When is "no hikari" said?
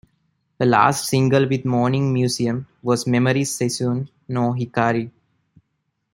4.29-5.11